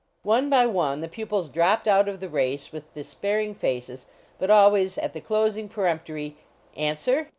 One 0.23 0.49
by 0.49 0.65
one 0.65 1.01
the 1.01 1.07
pupils 1.07 1.47
dropped 1.47 1.87
out 1.87 2.09
of 2.09 2.19
the 2.19 2.27
race 2.27 2.71
with 2.71 2.91
despairing 2.95 3.53
faces, 3.53 4.07
but 4.39 4.49
al 4.49 4.71
ways 4.71 4.97
at 4.97 5.13
the 5.13 5.21
closing 5.21 5.69
peremptory: 5.69 6.37
14 6.73 6.83
Answer?" 6.87 7.29